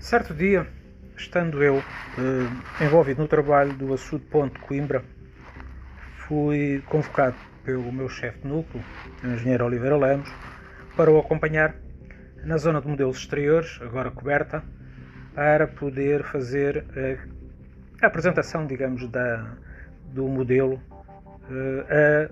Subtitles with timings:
[0.00, 0.64] Certo dia,
[1.16, 5.02] estando eu eh, envolvido no trabalho do Açude Ponte Coimbra,
[6.18, 8.82] fui convocado pelo meu chefe de núcleo,
[9.24, 10.32] o engenheiro Oliveira Lemos,
[10.96, 11.74] para o acompanhar
[12.44, 14.62] na zona de modelos exteriores, agora coberta,
[15.34, 17.18] para poder fazer eh,
[18.00, 19.56] a apresentação, digamos, da,
[20.14, 20.80] do modelo
[21.50, 22.30] eh,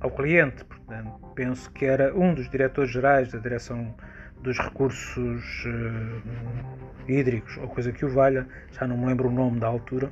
[0.00, 0.62] a, ao cliente.
[0.66, 3.94] Portanto, penso que era um dos diretores gerais da direção
[4.42, 9.58] dos recursos uh, hídricos ou coisa que o valha, já não me lembro o nome
[9.58, 10.10] da altura.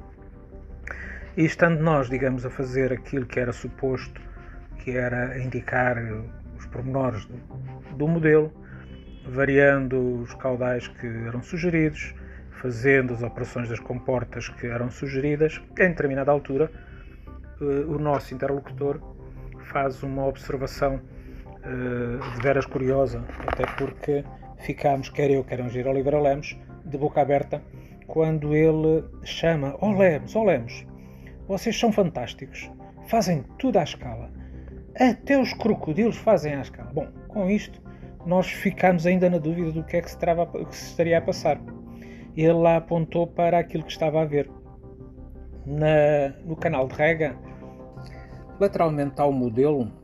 [1.36, 4.20] E estando nós, digamos, a fazer aquilo que era suposto,
[4.78, 5.96] que era indicar
[6.56, 7.36] os pormenores do,
[7.96, 8.52] do modelo,
[9.26, 12.14] variando os caudais que eram sugeridos,
[12.52, 16.70] fazendo as operações das comportas que eram sugeridas, em determinada altura,
[17.60, 19.00] uh, o nosso interlocutor
[19.64, 21.00] faz uma observação
[21.64, 24.24] de veras curiosa, até porque
[24.58, 27.62] ficámos, quer eu, quer Angiro Oliveira Lemos, de boca aberta,
[28.06, 30.86] quando ele chama: Ó oh Lemos, ó oh Lemos,
[31.48, 32.70] vocês são fantásticos,
[33.08, 34.30] fazem tudo à escala,
[34.98, 36.90] até os crocodilos fazem à escala.
[36.92, 37.82] Bom, com isto,
[38.26, 41.22] nós ficámos ainda na dúvida do que é que se, trava, que se estaria a
[41.22, 41.60] passar.
[42.36, 44.50] Ele lá apontou para aquilo que estava a ver.
[45.66, 47.34] Na, no canal de rega,
[48.60, 50.03] lateralmente ao modelo, eh,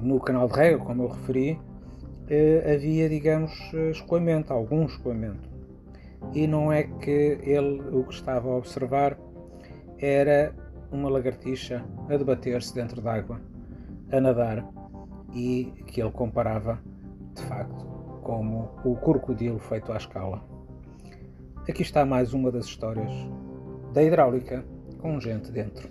[0.00, 1.60] no canal de rega, como eu referi,
[2.28, 3.52] eh, havia, digamos,
[3.90, 5.50] escoamento, algum escoamento.
[6.32, 9.18] E não é que ele o que estava a observar
[9.98, 10.54] era
[10.90, 13.40] uma lagartixa a debater-se dentro d'água,
[14.10, 14.64] a nadar,
[15.34, 16.78] e que ele comparava,
[17.34, 17.84] de facto,
[18.22, 20.42] como o crocodilo feito à escala.
[21.68, 23.10] Aqui está mais uma das histórias
[23.92, 24.64] da hidráulica
[24.98, 25.88] com gente dentro.